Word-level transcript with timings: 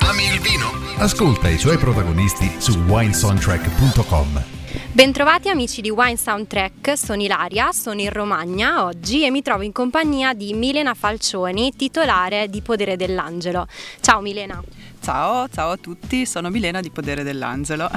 Ami 0.00 0.24
il 0.24 0.40
vino? 0.40 0.70
Ascolta 0.96 1.48
i 1.48 1.58
suoi 1.58 1.76
protagonisti 1.76 2.50
su 2.58 2.72
winesoundtrack.com. 2.86 4.44
Bentrovati 4.92 5.48
amici 5.48 5.80
di 5.80 5.90
Wine 5.90 6.16
Soundtrack, 6.16 6.96
sono 6.96 7.22
Ilaria, 7.22 7.72
sono 7.72 8.00
in 8.00 8.10
Romagna 8.10 8.84
oggi 8.84 9.24
e 9.24 9.30
mi 9.30 9.42
trovo 9.42 9.62
in 9.62 9.72
compagnia 9.72 10.34
di 10.34 10.52
Milena 10.54 10.94
Falcioni, 10.94 11.74
titolare 11.76 12.48
di 12.48 12.62
Podere 12.62 12.96
dell'Angelo. 12.96 13.66
Ciao 14.00 14.20
Milena. 14.20 14.62
Ciao, 15.00 15.48
ciao 15.48 15.70
a 15.70 15.76
tutti, 15.76 16.26
sono 16.26 16.50
Milena 16.50 16.80
di 16.80 16.90
Podere 16.90 17.22
dell'Angelo. 17.22 17.90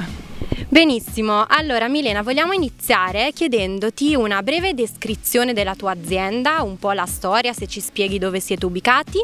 Benissimo, 0.72 1.44
allora 1.46 1.86
Milena 1.86 2.22
vogliamo 2.22 2.54
iniziare 2.54 3.32
chiedendoti 3.34 4.14
una 4.14 4.42
breve 4.42 4.72
descrizione 4.72 5.52
della 5.52 5.74
tua 5.74 5.90
azienda, 5.90 6.62
un 6.62 6.78
po' 6.78 6.92
la 6.92 7.04
storia, 7.04 7.52
se 7.52 7.66
ci 7.66 7.78
spieghi 7.78 8.18
dove 8.18 8.40
siete 8.40 8.64
ubicati 8.64 9.18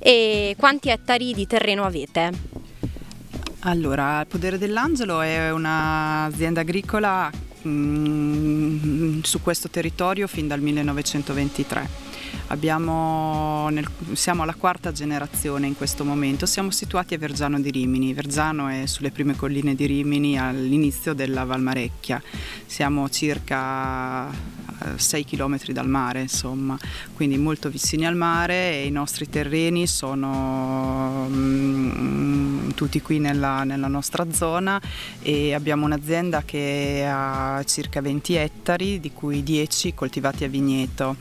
e 0.00 0.56
quanti 0.58 0.88
ettari 0.88 1.34
di 1.34 1.46
terreno 1.46 1.84
avete. 1.84 2.32
Allora, 3.60 4.26
Podere 4.28 4.58
dell'Angelo 4.58 5.20
è 5.20 5.52
un'azienda 5.52 6.62
agricola 6.62 7.30
mm, 7.64 9.20
su 9.22 9.40
questo 9.40 9.70
territorio 9.70 10.26
fin 10.26 10.48
dal 10.48 10.60
1923. 10.60 12.07
Nel, 13.70 13.88
siamo 14.12 14.42
alla 14.42 14.54
quarta 14.54 14.92
generazione 14.92 15.66
in 15.66 15.76
questo 15.76 16.04
momento, 16.04 16.46
siamo 16.46 16.70
situati 16.70 17.14
a 17.14 17.18
Vergiano 17.18 17.60
di 17.60 17.70
Rimini. 17.70 18.12
Vergiano 18.14 18.68
è 18.68 18.86
sulle 18.86 19.10
prime 19.10 19.36
colline 19.36 19.74
di 19.74 19.86
Rimini 19.86 20.38
all'inizio 20.38 21.14
della 21.14 21.44
Valmarecchia. 21.44 22.22
Siamo 22.66 23.08
circa 23.08 24.30
6 24.96 25.24
km 25.24 25.58
dal 25.72 25.88
mare, 25.88 26.22
insomma, 26.22 26.78
quindi 27.14 27.36
molto 27.36 27.68
vicini 27.68 28.06
al 28.06 28.14
mare 28.14 28.72
e 28.72 28.86
i 28.86 28.90
nostri 28.90 29.28
terreni 29.28 29.86
sono 29.86 31.26
mm, 31.28 32.70
tutti 32.70 33.02
qui 33.02 33.18
nella, 33.18 33.64
nella, 33.64 33.88
nostra 33.88 34.32
zona 34.32 34.80
e 35.20 35.54
abbiamo 35.54 35.84
un'azienda 35.84 36.42
che 36.44 37.04
ha 37.08 37.62
circa 37.66 38.00
20 38.00 38.34
ettari, 38.34 39.00
di 39.00 39.12
cui 39.12 39.42
10 39.42 39.94
coltivati 39.94 40.44
a 40.44 40.48
vigneto. 40.48 41.16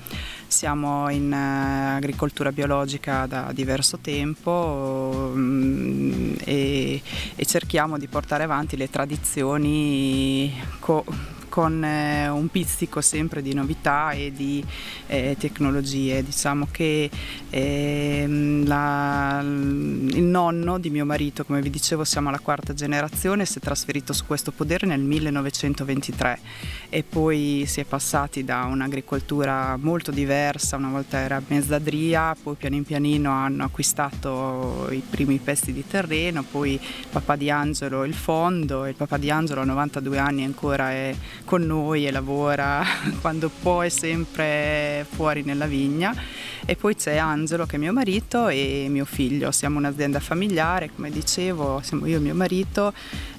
Siamo 0.47 1.09
in 1.09 1.31
uh, 1.31 1.97
agricoltura 1.97 2.52
biologica 2.52 3.25
da 3.25 3.52
diverso 3.53 3.97
tempo 4.00 5.31
um, 5.34 6.35
e, 6.44 7.02
e, 7.35 7.46
cerchiamo 7.46 7.97
di 7.97 8.08
portare 8.08 8.44
avanti 8.44 8.78
le 8.78 8.90
tradizioni 8.90 10.52
co- 10.80 11.03
con 11.57 11.84
eh, 11.84 12.29
un 12.29 12.50
pizzico 12.50 13.01
sempre 13.01 13.41
di 13.41 13.51
novità 13.51 14.12
e 14.12 14.31
di 14.31 14.63
eh, 15.07 15.35
tecnologie. 15.40 16.23
Diciamo 16.23 16.68
che 16.69 17.09
eh, 17.50 18.25
la, 18.63 19.40
il 19.41 20.22
nonno 20.22 20.78
di 20.78 20.91
mio 20.91 21.03
marito, 21.03 21.44
come 21.45 21.59
vi 21.62 21.72
dicevo, 21.72 22.03
siamo 22.03 22.29
alla 22.29 22.38
quarta 22.38 22.75
generazione, 22.75 23.47
si 23.47 23.57
è 23.57 23.62
trasferito 23.62 24.13
su 24.13 24.28
questo 24.28 24.51
podere 24.51 24.85
nel 24.85 25.00
1923 25.00 26.40
e 26.90 27.01
poi 27.01 27.63
si 27.66 27.79
è 27.79 27.85
passati 27.85 28.44
da 28.44 28.66
un'agricoltura 28.66 29.78
molto 29.78 30.12
diversa, 30.12 30.75
una 30.75 30.89
volta 30.89 31.18
era 31.18 31.41
mezzadria, 31.47 32.35
poi 32.39 32.53
piano 32.53 32.79
pianino 32.84 33.31
hanno 33.31 33.63
acquistato 33.63 34.89
i 34.91 35.01
primi 35.09 35.39
pezzi 35.39 35.74
di 35.74 35.84
terreno, 35.88 36.44
poi 36.44 36.79
papà 37.09 37.35
di 37.35 37.50
Angelo 37.50 38.03
il 38.03 38.13
fondo 38.13 38.85
e 38.85 38.89
il 38.89 38.95
papà 38.95 39.18
di 39.18 39.31
Angelo 39.31 39.62
a 39.62 39.66
92 39.66 40.19
anni 40.19 40.44
ancora 40.44 40.91
è 40.91 41.16
con 41.47 41.62
noi 41.62 42.06
e 42.06 42.12
lavora 42.12 42.84
quando 43.22 43.50
può 43.50 43.80
è 43.80 43.88
sempre 43.88 45.06
fuori 45.09 45.44
nella 45.44 45.66
vigna 45.66 46.13
e 46.66 46.75
poi 46.75 46.94
c'è 46.94 47.16
Angelo 47.16 47.66
che 47.66 47.78
è 47.78 47.80
mio 47.80 47.94
marito 47.94 48.50
e 48.50 48.88
mio 48.90 49.06
figlio, 49.06 49.52
siamo 49.52 49.78
un'azienda 49.78 50.19
familiare 50.19 50.90
come 50.94 51.09
dicevo, 51.09 51.80
siamo 51.81 52.06
io 52.06 52.18
e 52.18 52.19
mio 52.19 52.36
marito, 52.36 52.91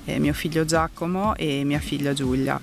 mio 0.04 0.32
figlio 0.32 0.64
Giacomo 0.64 1.36
e 1.36 1.62
mia 1.64 1.80
figlia 1.80 2.14
Giulia. 2.14 2.58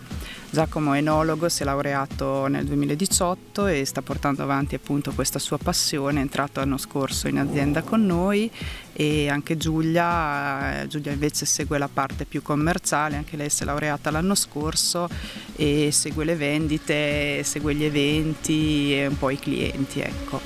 Giacomo 0.55 0.93
è 0.93 0.99
enologo, 0.99 1.49
si 1.49 1.63
è 1.63 1.65
laureato 1.65 2.47
nel 2.47 2.63
2018 2.63 3.65
e 3.65 3.83
sta 3.83 4.01
portando 4.01 4.41
avanti 4.41 4.75
appunto 4.75 5.11
questa 5.11 5.37
sua 5.37 5.57
passione, 5.57 6.19
è 6.19 6.21
entrato 6.21 6.61
l'anno 6.61 6.77
scorso 6.77 7.27
in 7.27 7.39
azienda 7.39 7.81
con 7.81 8.05
noi 8.05 8.49
e 8.93 9.27
anche 9.27 9.57
Giulia, 9.57 10.83
eh, 10.83 10.87
Giulia 10.87 11.11
invece 11.11 11.45
segue 11.45 11.77
la 11.77 11.89
parte 11.91 12.23
più 12.23 12.41
commerciale, 12.41 13.17
anche 13.17 13.35
lei 13.35 13.49
si 13.49 13.63
è 13.63 13.65
laureata 13.65 14.11
l'anno 14.11 14.33
scorso 14.33 15.09
e 15.57 15.89
segue 15.91 16.23
le 16.23 16.37
vendite, 16.37 17.43
segue 17.43 17.75
gli 17.75 17.83
eventi 17.83 18.95
e 18.95 19.07
un 19.07 19.17
po' 19.17 19.31
i 19.31 19.37
clienti. 19.37 19.99
Ecco. 19.99 20.39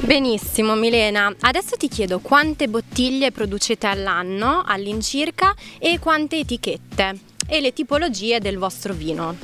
Benissimo 0.00 0.74
Milena, 0.76 1.30
adesso 1.40 1.76
ti 1.76 1.88
chiedo 1.88 2.20
quante 2.20 2.68
bottiglie 2.68 3.32
producete 3.32 3.86
all'anno 3.86 4.62
all'incirca 4.64 5.54
e 5.78 5.98
quante 5.98 6.38
etichette 6.38 7.25
e 7.46 7.60
le 7.60 7.72
tipologie 7.72 8.40
del 8.40 8.58
vostro 8.58 8.92
vino. 8.92 9.36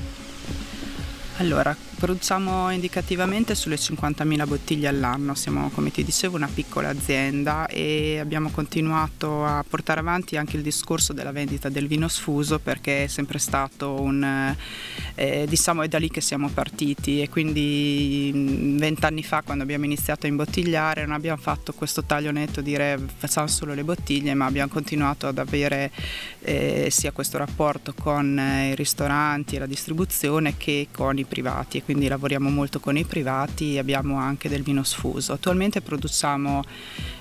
Allora, 1.38 1.74
produciamo 2.02 2.72
indicativamente 2.72 3.54
sulle 3.54 3.76
50.000 3.76 4.48
bottiglie 4.48 4.88
all'anno, 4.88 5.36
siamo 5.36 5.70
come 5.70 5.92
ti 5.92 6.02
dicevo 6.02 6.34
una 6.34 6.48
piccola 6.52 6.88
azienda 6.88 7.68
e 7.68 8.18
abbiamo 8.18 8.50
continuato 8.50 9.44
a 9.44 9.64
portare 9.66 10.00
avanti 10.00 10.36
anche 10.36 10.56
il 10.56 10.64
discorso 10.64 11.12
della 11.12 11.30
vendita 11.30 11.68
del 11.68 11.86
vino 11.86 12.08
sfuso 12.08 12.58
perché 12.58 13.04
è 13.04 13.06
sempre 13.06 13.38
stato 13.38 14.00
un, 14.00 14.52
eh, 15.14 15.46
diciamo 15.48 15.82
è 15.82 15.86
da 15.86 15.98
lì 15.98 16.10
che 16.10 16.20
siamo 16.20 16.48
partiti. 16.48 17.22
E 17.22 17.28
quindi 17.28 18.32
mm, 18.34 18.78
vent'anni 18.78 19.22
fa 19.22 19.42
quando 19.42 19.62
abbiamo 19.62 19.84
iniziato 19.84 20.26
a 20.26 20.28
imbottigliare 20.28 21.06
non 21.06 21.14
abbiamo 21.14 21.40
fatto 21.40 21.72
questo 21.72 22.02
taglio 22.02 22.32
netto 22.32 22.62
dire 22.62 22.98
facciamo 23.16 23.46
solo 23.46 23.74
le 23.74 23.84
bottiglie 23.84 24.34
ma 24.34 24.46
abbiamo 24.46 24.72
continuato 24.72 25.28
ad 25.28 25.38
avere 25.38 25.92
eh, 26.40 26.88
sia 26.90 27.12
questo 27.12 27.38
rapporto 27.38 27.94
con 27.94 28.36
eh, 28.36 28.70
i 28.70 28.74
ristoranti 28.74 29.54
e 29.54 29.60
la 29.60 29.66
distribuzione 29.66 30.56
che 30.56 30.88
con 30.90 31.16
i 31.16 31.24
privati 31.24 31.80
quindi 31.92 32.08
lavoriamo 32.08 32.48
molto 32.48 32.80
con 32.80 32.96
i 32.96 33.04
privati, 33.04 33.76
abbiamo 33.76 34.16
anche 34.16 34.48
del 34.48 34.62
vino 34.62 34.82
sfuso. 34.82 35.34
Attualmente 35.34 35.82
produciamo 35.82 36.64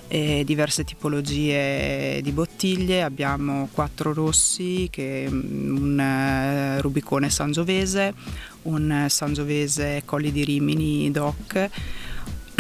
eh, 0.08 0.44
diverse 0.46 0.86
tipologie 0.86 2.22
di 2.22 2.32
bottiglie, 2.32 3.04
abbiamo 3.04 3.68
quattro 3.74 4.14
rossi, 4.14 4.88
che, 4.90 5.28
mm, 5.30 5.76
un 5.76 6.78
uh, 6.78 6.82
Rubicone 6.82 7.30
Sangiovese, 7.30 8.14
un 8.62 9.08
Sangiovese 9.10 10.04
Colli 10.06 10.32
di 10.32 10.46
Rimini 10.46 11.12
DOC, 11.12 11.70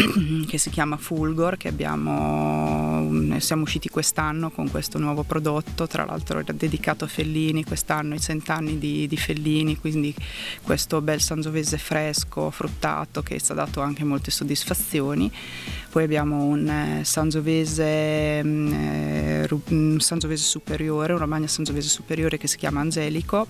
che 0.48 0.57
si 0.57 0.69
chiama 0.69 0.98
Fulgor, 0.98 1.57
che 1.57 1.68
abbiamo, 1.68 3.39
siamo 3.39 3.63
usciti 3.63 3.89
quest'anno 3.89 4.50
con 4.50 4.69
questo 4.69 4.98
nuovo 4.98 5.24
prodotto, 5.24 5.88
tra 5.88 6.06
l'altro 6.06 6.39
era 6.39 6.53
dedicato 6.53 7.06
a 7.06 7.07
Fellini, 7.07 7.63
quest'anno 7.63 8.15
i 8.15 8.19
cent'anni 8.19 8.77
di, 8.77 9.07
di 9.07 9.18
Fellini, 9.18 9.77
quindi 9.77 10.13
questo 10.62 11.01
bel 11.01 11.21
sangiovese 11.21 11.77
fresco, 11.77 12.50
fruttato, 12.50 13.21
che 13.21 13.39
ci 13.39 13.51
ha 13.51 13.56
dato 13.56 13.81
anche 13.81 14.03
molte 14.03 14.31
soddisfazioni. 14.31 15.31
Poi 15.89 16.03
abbiamo 16.03 16.44
un 16.44 16.68
eh, 16.68 17.03
sangiovese, 17.03 18.44
mm, 18.44 18.74
eh, 18.74 19.48
un 19.69 20.00
sangiovese 20.00 20.44
superiore, 20.44 21.13
un 21.13 21.19
romagna 21.19 21.48
sangiovese 21.48 21.89
superiore 21.89 22.38
che 22.38 22.48
si 22.48 22.57
chiama 22.57 22.80
Angelico 22.80 23.48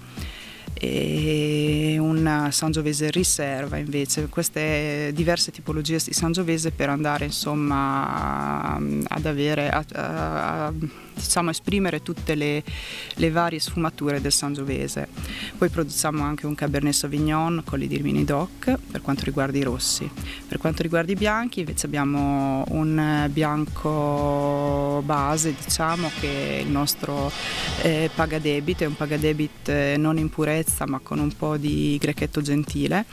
e 0.74 1.98
un 2.00 2.48
Sangiovese 2.52 3.12
riserva 3.12 3.78
invece, 3.78 4.28
queste 4.28 5.12
diverse 5.14 5.52
tipologie 5.52 6.00
di 6.04 6.14
Sangiovese 6.14 6.72
per 6.72 6.90
andare 6.90 7.26
insomma 7.26 8.76
ad 8.76 9.26
avere, 9.26 9.70
a, 9.70 9.86
a, 9.94 10.66
a 10.68 10.74
diciamo, 11.22 11.50
esprimere 11.50 12.02
tutte 12.02 12.36
le, 12.36 12.64
le, 13.16 13.32
varie 13.32 13.60
sfumature 13.60 14.22
del 14.22 14.32
Sangiovese. 14.32 15.08
Poi 15.58 15.70
produciamo 15.70 16.24
anche 16.24 16.46
un 16.46 16.56
Cabernet 16.56 16.94
Sauvignon 16.94 17.64
con 17.66 17.82
i 17.82 17.88
dirmini 17.88 18.24
DOC 18.24 18.78
per 18.92 19.02
quanto 19.02 19.24
riguarda 19.24 19.58
i 19.58 19.64
rossi. 19.64 20.10
Per 20.48 20.58
quanto 20.58 20.82
riguarda 20.82 21.12
i 21.12 21.16
bianchi 21.16 21.60
invece 21.60 21.86
abbiamo 21.86 22.64
un 22.70 23.30
bianco 23.32 25.02
base 25.06 25.56
diciamo 25.64 26.12
che 26.20 26.58
è 26.58 26.62
il 26.62 26.70
nostro 26.70 27.32
eh, 27.82 28.10
pagadebit, 28.14 28.82
è 28.82 28.86
un 28.86 28.96
pagadebit 28.96 29.70
eh, 29.70 29.96
non 29.98 30.18
in 30.18 30.30
purezza 30.30 30.86
ma 30.88 31.00
con 31.02 31.20
un 31.20 31.36
po' 31.36 31.58
di 31.58 31.98
grechetto 32.00 32.42
gentile 32.42 33.06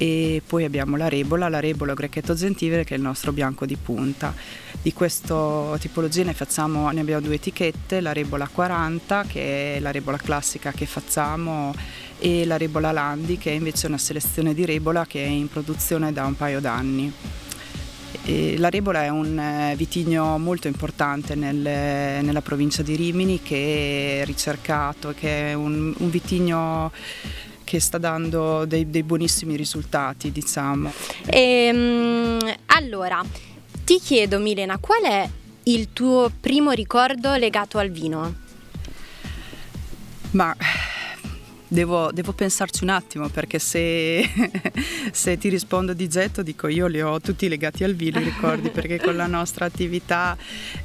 e 0.00 0.42
poi 0.46 0.62
abbiamo 0.64 0.96
la 0.96 1.08
rebola, 1.08 1.48
la 1.48 1.58
rebola 1.58 1.92
grechetto 1.92 2.34
gentile 2.34 2.84
che 2.84 2.94
è 2.94 2.96
il 2.96 3.02
nostro 3.02 3.32
bianco 3.32 3.66
di 3.66 3.76
punta. 3.76 4.32
Di 4.80 4.92
questa 4.92 5.76
tipologia 5.78 6.22
ne, 6.22 6.34
facciamo, 6.34 6.90
ne 6.90 7.00
abbiamo 7.00 7.20
due 7.20 7.34
etichette, 7.34 8.00
la 8.00 8.12
rebola 8.12 8.48
40 8.48 9.24
che 9.26 9.76
è 9.76 9.80
la 9.80 9.90
rebola 9.90 10.16
classica 10.16 10.72
che 10.72 10.86
facciamo 10.86 11.74
e 12.18 12.46
la 12.46 12.56
rebola 12.56 12.92
Landi 12.92 13.38
che 13.38 13.50
è 13.50 13.54
invece 13.54 13.88
una 13.88 13.98
selezione 13.98 14.54
di 14.54 14.64
rebola 14.64 15.04
che 15.04 15.24
è 15.24 15.28
in 15.28 15.48
produzione 15.48 16.12
da 16.12 16.24
un 16.24 16.36
paio 16.36 16.60
d'anni. 16.60 17.12
E 18.24 18.56
la 18.58 18.68
Rebola 18.68 19.04
è 19.04 19.08
un 19.08 19.38
eh, 19.38 19.74
vitigno 19.76 20.38
molto 20.38 20.66
importante 20.66 21.34
nel, 21.34 21.56
nella 21.56 22.42
provincia 22.42 22.82
di 22.82 22.94
Rimini 22.94 23.40
che 23.42 24.20
è 24.20 24.24
ricercato, 24.24 25.14
che 25.18 25.50
è 25.50 25.54
un, 25.54 25.94
un 25.96 26.10
vitigno 26.10 26.90
che 27.64 27.80
sta 27.80 27.98
dando 27.98 28.64
dei, 28.64 28.88
dei 28.88 29.02
buonissimi 29.02 29.56
risultati, 29.56 30.32
diciamo. 30.32 30.90
E, 31.26 31.70
um, 31.70 32.38
allora, 32.66 33.22
ti 33.88 34.00
chiedo 34.00 34.38
Milena, 34.38 34.76
qual 34.76 35.00
è 35.00 35.26
il 35.62 35.94
tuo 35.94 36.30
primo 36.38 36.72
ricordo 36.72 37.34
legato 37.36 37.78
al 37.78 37.88
vino? 37.88 38.34
Ma 40.32 40.54
Devo, 41.70 42.10
devo, 42.12 42.32
pensarci 42.32 42.82
un 42.82 42.88
attimo 42.88 43.28
perché 43.28 43.58
se, 43.58 44.24
se, 45.12 45.36
ti 45.36 45.50
rispondo 45.50 45.92
di 45.92 46.08
getto 46.08 46.42
dico 46.42 46.66
io 46.66 46.86
li 46.86 47.02
ho 47.02 47.20
tutti 47.20 47.46
legati 47.46 47.84
al 47.84 47.94
vino 47.94 48.18
i 48.18 48.24
ricordi 48.24 48.70
perché 48.70 48.98
con 48.98 49.14
la 49.14 49.26
nostra 49.26 49.66
attività 49.66 50.34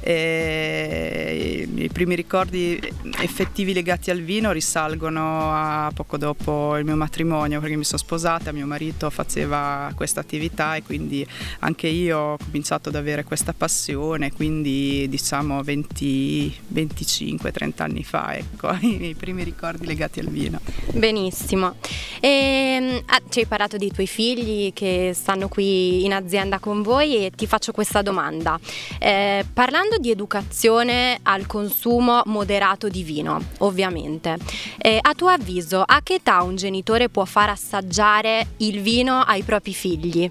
eh, 0.00 1.66
i 1.74 1.88
primi 1.88 2.14
ricordi 2.14 2.78
effettivi 3.20 3.72
legati 3.72 4.10
al 4.10 4.20
vino 4.20 4.52
risalgono 4.52 5.54
a 5.54 5.90
poco 5.94 6.18
dopo 6.18 6.76
il 6.76 6.84
mio 6.84 6.96
matrimonio 6.96 7.60
perché 7.60 7.76
mi 7.76 7.84
sono 7.84 7.96
sposata, 7.96 8.52
mio 8.52 8.66
marito 8.66 9.08
faceva 9.08 9.90
questa 9.94 10.20
attività 10.20 10.76
e 10.76 10.82
quindi 10.82 11.26
anche 11.60 11.86
io 11.86 12.18
ho 12.18 12.36
cominciato 12.36 12.90
ad 12.90 12.96
avere 12.96 13.24
questa 13.24 13.54
passione 13.54 14.32
quindi 14.32 15.08
diciamo 15.08 15.62
25-30 15.62 17.72
anni 17.76 18.04
fa 18.04 18.36
ecco 18.36 18.70
i 18.84 19.14
primi 19.16 19.44
ricordi 19.44 19.86
legati 19.86 20.20
al 20.20 20.28
vino. 20.28 20.73
Benissimo. 20.92 21.76
E, 22.20 22.28
ehm, 22.28 23.02
ah, 23.06 23.20
ci 23.28 23.40
hai 23.40 23.46
parlato 23.46 23.76
dei 23.76 23.90
tuoi 23.90 24.06
figli 24.06 24.72
che 24.72 25.12
stanno 25.14 25.48
qui 25.48 26.04
in 26.04 26.12
azienda 26.12 26.58
con 26.58 26.82
voi 26.82 27.24
e 27.24 27.30
ti 27.30 27.46
faccio 27.46 27.72
questa 27.72 28.02
domanda. 28.02 28.58
Eh, 28.98 29.44
parlando 29.52 29.96
di 29.98 30.10
educazione 30.10 31.18
al 31.22 31.46
consumo 31.46 32.22
moderato 32.26 32.88
di 32.88 33.02
vino, 33.02 33.40
ovviamente, 33.58 34.36
eh, 34.78 34.98
a 35.00 35.14
tuo 35.14 35.28
avviso 35.28 35.82
a 35.84 36.00
che 36.02 36.14
età 36.14 36.42
un 36.42 36.56
genitore 36.56 37.08
può 37.08 37.24
far 37.24 37.50
assaggiare 37.50 38.48
il 38.58 38.80
vino 38.80 39.20
ai 39.20 39.42
propri 39.42 39.74
figli? 39.74 40.30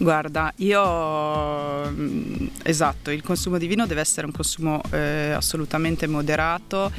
Guarda, 0.00 0.52
io 0.58 1.90
mm, 1.90 2.46
esatto, 2.62 3.10
il 3.10 3.20
consumo 3.20 3.58
di 3.58 3.66
vino 3.66 3.84
deve 3.84 4.00
essere 4.00 4.26
un 4.26 4.32
consumo 4.32 4.80
eh, 4.92 5.32
assolutamente 5.32 6.06
moderato 6.06 6.92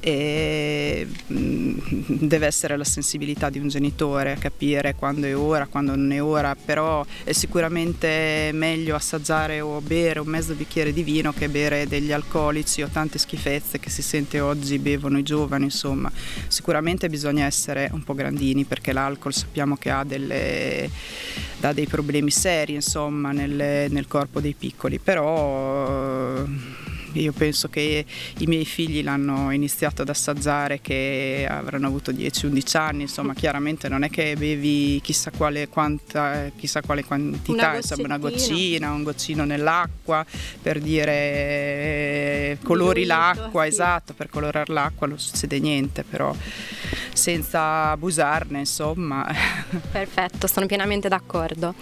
e 0.00 1.06
mm, 1.32 1.78
deve 2.06 2.46
essere 2.46 2.76
la 2.76 2.82
sensibilità 2.82 3.50
di 3.50 3.60
un 3.60 3.68
genitore 3.68 4.32
a 4.32 4.36
capire 4.36 4.96
quando 4.96 5.28
è 5.28 5.36
ora, 5.36 5.66
quando 5.68 5.94
non 5.94 6.10
è 6.10 6.20
ora, 6.20 6.56
però 6.56 7.06
è 7.22 7.30
sicuramente 7.30 8.50
meglio 8.52 8.96
assaggiare 8.96 9.60
o 9.60 9.80
bere 9.80 10.18
un 10.18 10.26
mezzo 10.26 10.54
bicchiere 10.54 10.92
di 10.92 11.04
vino 11.04 11.32
che 11.32 11.48
bere 11.48 11.86
degli 11.86 12.10
alcolici 12.10 12.82
o 12.82 12.88
tante 12.88 13.18
schifezze 13.18 13.78
che 13.78 13.90
si 13.90 14.02
sente 14.02 14.40
oggi 14.40 14.80
bevono 14.80 15.18
i 15.18 15.22
giovani, 15.22 15.64
insomma, 15.64 16.10
sicuramente 16.48 17.08
bisogna 17.08 17.44
essere 17.44 17.88
un 17.92 18.02
po' 18.02 18.14
grandini 18.14 18.64
perché 18.64 18.92
l'alcol 18.92 19.32
sappiamo 19.32 19.76
che 19.76 19.90
ha 19.90 20.02
delle, 20.02 20.90
dà 21.60 21.72
dei 21.72 21.86
problemi 21.86 22.30
seri 22.40 22.72
insomma 22.72 23.32
nel, 23.32 23.90
nel 23.90 24.06
corpo 24.08 24.40
dei 24.40 24.54
piccoli, 24.54 24.98
però 24.98 26.46
io 27.12 27.32
penso 27.32 27.68
che 27.68 28.04
i 28.38 28.46
miei 28.46 28.64
figli 28.64 29.02
l'hanno 29.02 29.50
iniziato 29.50 30.00
ad 30.02 30.08
assaggiare 30.08 30.80
che 30.80 31.46
avranno 31.48 31.86
avuto 31.86 32.12
10-11 32.12 32.76
anni, 32.78 33.02
insomma 33.02 33.34
chiaramente 33.34 33.88
non 33.88 34.04
è 34.04 34.10
che 34.10 34.36
bevi 34.38 35.00
chissà 35.02 35.30
quale, 35.36 35.68
quanta, 35.68 36.50
chissà 36.56 36.80
quale 36.80 37.04
quantità, 37.04 37.68
una 37.68 37.76
insomma 37.76 38.04
una 38.04 38.18
goccina, 38.18 38.90
un 38.92 39.02
goccino 39.02 39.44
nell'acqua 39.44 40.24
per 40.62 40.78
dire 40.80 41.12
eh, 41.12 42.58
colori 42.62 43.02
Diluito, 43.02 43.20
l'acqua, 43.20 43.62
sì. 43.64 43.68
esatto, 43.68 44.14
per 44.14 44.30
colorare 44.30 44.72
l'acqua 44.72 45.06
non 45.06 45.18
succede 45.18 45.58
niente, 45.58 46.04
però 46.08 46.34
senza 47.12 47.90
abusarne 47.90 48.60
insomma. 48.60 49.26
Perfetto, 49.90 50.46
sono 50.46 50.66
pienamente 50.66 51.08
d'accordo. 51.08 51.74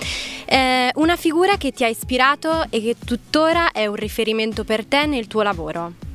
Eh, 0.45 0.91
una 0.95 1.17
figura 1.17 1.57
che 1.57 1.73
ti 1.73 1.85
ha 1.85 1.89
ispirato 1.89 2.65
e 2.71 2.81
che 2.81 2.97
tuttora 3.05 3.73
è 3.73 3.87
un 3.87 3.97
riferimento 3.97 4.65
per 4.65 4.85
te 4.85 5.07
nel 5.07 5.27
tuo 5.27 5.43
lavoro? 5.43 6.08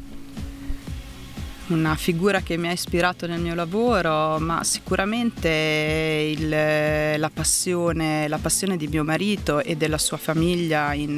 Una 1.65 1.95
figura 1.95 2.41
che 2.41 2.57
mi 2.57 2.67
ha 2.67 2.73
ispirato 2.73 3.25
nel 3.25 3.39
mio 3.39 3.55
lavoro, 3.55 4.37
ma 4.37 4.65
sicuramente 4.65 6.35
il, 6.37 6.49
la, 6.49 7.31
passione, 7.33 8.27
la, 8.27 8.37
passione, 8.37 8.75
di 8.75 8.87
mio 8.87 9.05
marito 9.05 9.61
e 9.61 9.77
della 9.77 9.97
sua 9.97 10.17
famiglia 10.17 10.93
in, 10.93 11.11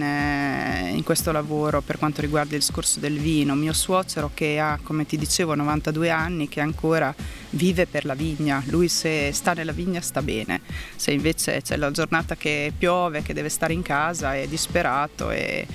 in, 0.94 1.01
questo 1.03 1.31
lavoro 1.31 1.81
per 1.81 1.97
quanto 1.97 2.21
riguarda 2.21 2.53
il 2.53 2.59
discorso 2.59 3.00
del 3.00 3.18
vino. 3.18 3.56
Mio 3.56 3.74
suocero 3.74 4.30
che 4.36 4.59
ha, 4.59 4.77
come 4.83 5.07
ti 5.07 5.18
dicevo, 5.18 5.56
92 5.56 6.12
anni, 6.12 6.47
che 6.47 6.62
ancora 6.62 7.13
vive 7.56 7.88
per 7.88 8.06
la 8.06 8.13
vigna, 8.13 8.62
lui 8.68 8.88
se 8.88 9.31
sta 9.33 9.53
nella 9.53 9.71
vigna 9.71 10.01
sta 10.01 10.21
bene, 10.21 10.62
se 10.95 11.12
invece 11.12 11.62
c'è 11.62 11.75
la 11.77 11.89
giornata 11.92 12.36
che 12.36 12.71
piove, 12.77 13.21
che 13.21 13.33
deve 13.33 13.50
stare 13.50 13.74
in 13.74 13.81
casa 13.81 14.36
è 14.36 14.47
disperato 14.47 15.31
e, 15.31 15.65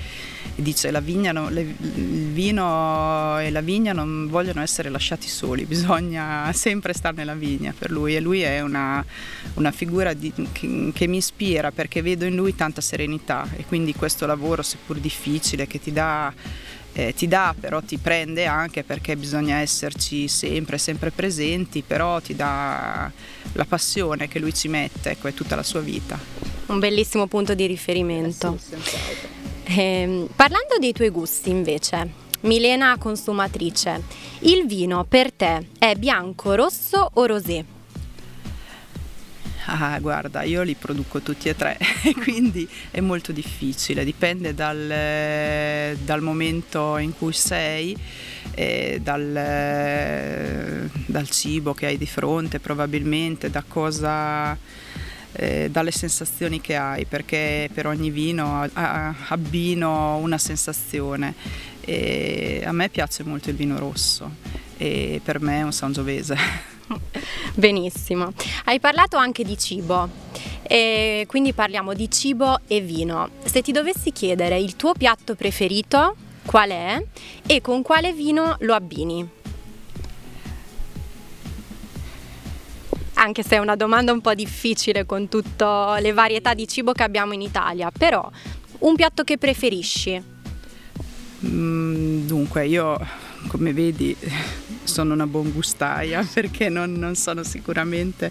e 0.55 0.61
dice 0.61 0.91
la 0.91 0.99
vigna 0.99 1.31
no, 1.31 1.49
le, 1.49 1.61
il 1.61 2.29
vino 2.31 3.39
e 3.39 3.49
la 3.51 3.61
vigna 3.61 3.93
non 3.93 4.27
vogliono 4.27 4.60
essere 4.61 4.89
lasciati 4.89 5.27
soli, 5.27 5.65
bisogna 5.65 6.51
sempre 6.53 6.93
stare 6.93 7.15
nella 7.15 7.35
vigna 7.35 7.73
per 7.77 7.91
lui 7.91 8.15
e 8.15 8.19
lui 8.19 8.41
è 8.41 8.61
una, 8.61 9.03
una 9.55 9.71
figura 9.71 10.13
di, 10.13 10.31
che, 10.51 10.91
che 10.93 11.07
mi 11.07 11.17
ispira 11.17 11.71
perché 11.71 12.01
vedo 12.01 12.25
in 12.25 12.35
lui 12.35 12.55
tanta 12.55 12.81
serenità 12.81 13.47
e 13.55 13.65
quindi 13.65 13.93
questo 13.93 14.25
lavoro 14.25 14.61
seppur 14.61 14.97
difficile 14.97 15.67
che 15.67 15.79
ti 15.79 15.91
dà 15.91 16.33
eh, 16.93 17.13
ti 17.13 17.27
dà, 17.27 17.55
però 17.57 17.81
ti 17.81 17.97
prende 17.97 18.45
anche 18.45 18.83
perché 18.83 19.15
bisogna 19.15 19.57
esserci 19.57 20.27
sempre, 20.27 20.77
sempre 20.77 21.11
presenti, 21.11 21.83
però 21.85 22.19
ti 22.19 22.35
dà 22.35 23.09
la 23.53 23.65
passione 23.65 24.27
che 24.27 24.39
lui 24.39 24.53
ci 24.53 24.67
mette, 24.67 25.11
ecco, 25.11 25.27
è 25.27 25.33
tutta 25.33 25.55
la 25.55 25.63
sua 25.63 25.79
vita. 25.79 26.19
Un 26.67 26.79
bellissimo 26.79 27.27
punto 27.27 27.53
di 27.53 27.65
riferimento. 27.65 28.57
Eh, 29.63 29.73
eh, 29.77 30.27
parlando 30.35 30.77
dei 30.79 30.91
tuoi 30.91 31.09
gusti 31.09 31.49
invece, 31.49 32.20
Milena 32.41 32.97
consumatrice, 32.97 34.01
il 34.39 34.65
vino 34.65 35.03
per 35.03 35.31
te 35.31 35.67
è 35.77 35.93
bianco, 35.95 36.55
rosso 36.55 37.11
o 37.13 37.25
rosé? 37.25 37.63
Ah, 39.65 39.99
guarda, 39.99 40.41
io 40.41 40.63
li 40.63 40.73
produco 40.73 41.21
tutti 41.21 41.47
e 41.49 41.55
tre, 41.55 41.77
quindi 42.23 42.67
è 42.89 42.99
molto 42.99 43.31
difficile, 43.31 44.03
dipende 44.03 44.55
dal, 44.55 45.95
dal 46.03 46.21
momento 46.21 46.97
in 46.97 47.15
cui 47.15 47.31
sei, 47.31 47.95
dal, 48.99 50.89
dal, 51.05 51.29
cibo 51.29 51.75
che 51.75 51.85
hai 51.85 51.97
di 51.97 52.07
fronte 52.07 52.59
probabilmente, 52.59 53.51
da 53.51 53.63
cosa, 53.67 54.57
eh, 55.33 55.69
dalle 55.71 55.91
sensazioni 55.91 56.59
che 56.59 56.75
hai, 56.75 57.05
perché 57.05 57.69
per 57.71 57.85
ogni 57.85 58.09
vino 58.09 58.67
abbino 58.73 60.17
una 60.17 60.39
sensazione. 60.39 61.69
E 61.83 62.63
a 62.65 62.71
me 62.71 62.89
piace 62.89 63.23
molto 63.23 63.49
il 63.49 63.55
vino 63.55 63.77
rosso 63.79 64.29
e 64.77 65.21
per 65.23 65.39
me 65.41 65.59
è 65.59 65.63
un 65.63 65.73
sangiovese. 65.73 66.35
Benissimo. 67.55 68.33
Hai 68.65 68.79
parlato 68.79 69.17
anche 69.17 69.43
di 69.43 69.57
cibo, 69.57 70.09
e 70.63 71.25
quindi 71.27 71.51
parliamo 71.51 71.93
di 71.93 72.09
cibo 72.09 72.59
e 72.65 72.79
vino. 72.79 73.29
Se 73.43 73.61
ti 73.61 73.73
dovessi 73.73 74.13
chiedere 74.13 74.57
il 74.57 74.77
tuo 74.77 74.93
piatto 74.93 75.35
preferito, 75.35 76.15
qual 76.45 76.69
è 76.69 77.05
e 77.45 77.59
con 77.59 77.81
quale 77.81 78.13
vino 78.13 78.55
lo 78.59 78.73
abbini? 78.73 79.29
Anche 83.15 83.43
se 83.43 83.57
è 83.57 83.59
una 83.59 83.75
domanda 83.75 84.13
un 84.13 84.21
po' 84.21 84.33
difficile 84.33 85.05
con 85.05 85.27
tutte 85.27 85.65
le 85.99 86.13
varietà 86.13 86.53
di 86.53 86.67
cibo 86.67 86.93
che 86.93 87.03
abbiamo 87.03 87.33
in 87.33 87.41
Italia, 87.41 87.91
però 87.91 88.27
un 88.79 88.95
piatto 88.95 89.23
che 89.23 89.37
preferisci 89.37 90.23
Mm, 91.45 92.27
dunque, 92.27 92.67
io 92.67 92.97
come 93.47 93.73
vedi 93.73 94.15
sono 94.83 95.13
una 95.13 95.25
buon 95.25 95.51
gustaia 95.51 96.25
perché 96.31 96.69
non, 96.69 96.93
non 96.93 97.15
sono 97.15 97.43
sicuramente 97.43 98.29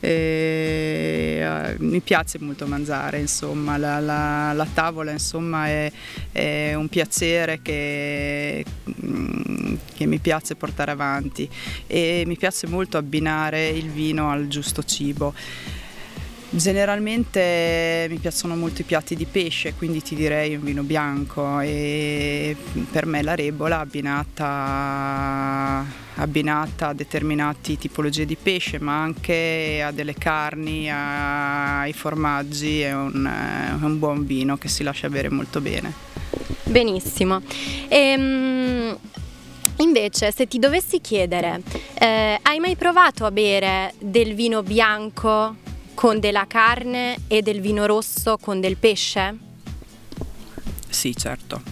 eh, 0.00 1.76
mi 1.78 2.00
piace 2.00 2.38
molto 2.40 2.66
mangiare 2.66 3.18
insomma 3.18 3.76
la, 3.76 3.98
la, 4.00 4.52
la 4.52 4.66
tavola 4.72 5.10
insomma 5.10 5.66
è, 5.66 5.92
è 6.32 6.74
un 6.74 6.88
piacere 6.88 7.60
che, 7.62 8.64
mm, 9.04 9.74
che, 9.94 10.06
mi 10.06 10.18
piace 10.18 10.54
portare 10.54 10.90
avanti 10.90 11.48
e 11.86 12.24
mi 12.26 12.36
piace 12.36 12.66
molto 12.66 12.98
abbinare 12.98 13.68
il 13.68 13.88
vino 13.88 14.30
al 14.30 14.48
giusto 14.48 14.82
cibo 14.82 15.34
Generalmente 16.54 18.06
mi 18.10 18.18
piacciono 18.18 18.54
molto 18.54 18.82
i 18.82 18.84
piatti 18.84 19.16
di 19.16 19.24
pesce, 19.24 19.72
quindi 19.72 20.02
ti 20.02 20.14
direi 20.14 20.54
un 20.54 20.62
vino 20.62 20.82
bianco 20.82 21.60
e 21.60 22.54
per 22.90 23.06
me 23.06 23.22
la 23.22 23.34
rebola 23.34 23.78
abbinata, 23.78 25.82
abbinata 26.16 26.88
a 26.88 26.92
determinate 26.92 27.78
tipologie 27.78 28.26
di 28.26 28.36
pesce, 28.36 28.78
ma 28.78 29.00
anche 29.00 29.82
a 29.82 29.92
delle 29.92 30.12
carni, 30.12 30.90
ai 30.90 31.94
formaggi, 31.94 32.82
è 32.82 32.92
un, 32.92 33.24
è 33.24 33.82
un 33.82 33.98
buon 33.98 34.26
vino 34.26 34.58
che 34.58 34.68
si 34.68 34.82
lascia 34.82 35.08
bere 35.08 35.30
molto 35.30 35.62
bene. 35.62 35.90
Benissimo. 36.64 37.40
Ehm... 37.88 38.98
Invece, 39.76 40.32
se 40.32 40.46
ti 40.46 40.58
dovessi 40.58 41.00
chiedere, 41.00 41.62
eh, 41.94 42.38
hai 42.40 42.58
mai 42.60 42.76
provato 42.76 43.24
a 43.24 43.30
bere 43.30 43.94
del 43.98 44.34
vino 44.34 44.62
bianco 44.62 45.56
con 45.94 46.20
della 46.20 46.46
carne 46.46 47.18
e 47.28 47.42
del 47.42 47.60
vino 47.60 47.86
rosso 47.86 48.38
con 48.38 48.60
del 48.60 48.76
pesce? 48.76 49.50
Sì, 50.88 51.16
certo. 51.16 51.62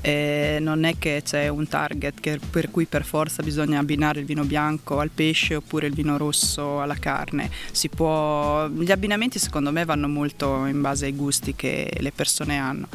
Eh, 0.00 0.58
non 0.60 0.84
è 0.84 0.96
che 0.98 1.22
c'è 1.24 1.48
un 1.48 1.66
target 1.66 2.20
che, 2.20 2.38
per 2.50 2.70
cui 2.70 2.84
per 2.84 3.04
forza 3.04 3.42
bisogna 3.42 3.78
abbinare 3.78 4.20
il 4.20 4.26
vino 4.26 4.44
bianco 4.44 5.00
al 5.00 5.10
pesce 5.10 5.56
oppure 5.56 5.86
il 5.86 5.94
vino 5.94 6.16
rosso 6.16 6.80
alla 6.80 6.94
carne. 6.94 7.50
Può... 7.90 8.68
Gli 8.68 8.92
abbinamenti 8.92 9.38
secondo 9.38 9.72
me 9.72 9.84
vanno 9.84 10.08
molto 10.08 10.66
in 10.66 10.80
base 10.80 11.06
ai 11.06 11.14
gusti 11.14 11.54
che 11.56 11.90
le 11.98 12.12
persone 12.12 12.58
hanno 12.58 12.88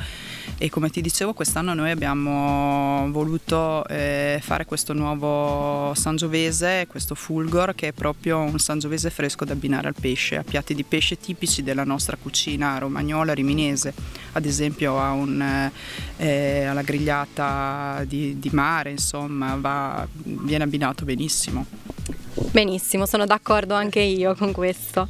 e 0.58 0.70
come 0.70 0.90
ti 0.90 1.02
dicevo 1.02 1.34
quest'anno 1.34 1.74
noi 1.74 1.92
abbiamo 1.92 3.10
voluto 3.12 3.86
eh, 3.88 4.40
fare 4.42 4.66
questo 4.66 4.94
nuovo 4.94 5.94
sangiovese, 5.94 6.88
questo 6.88 7.16
fulgor 7.16 7.76
che 7.76 7.90
è 7.90 7.92
proprio 7.92 8.40
un 8.40 8.60
sangiovese 8.60 9.10
fresco 9.10 9.46
da 9.46 9.54
abbinare 9.54 9.88
al 9.88 9.96
pesce, 10.00 10.38
a 10.38 10.44
piatti 10.44 10.74
di 10.74 10.84
pesce 10.84 11.18
tipici 11.18 11.64
della 11.64 11.84
nostra 11.84 12.18
cucina 12.22 12.78
romagnola, 12.78 13.34
riminese, 13.34 13.94
ad 14.34 14.46
esempio 14.46 14.94
un, 14.94 15.70
eh, 16.18 16.64
alla 16.66 16.82
grigliata 16.82 18.04
di, 18.06 18.40
di 18.40 18.50
mare, 18.52 18.92
insomma, 18.92 19.56
va, 19.56 20.08
viene 20.12 20.64
abbinato 20.64 21.06
benissimo. 21.06 21.83
Benissimo, 22.54 23.08
sono 23.08 23.26
d'accordo 23.26 23.74
anche 23.74 24.00
io 24.00 24.36
con 24.36 24.52
questo. 24.52 25.08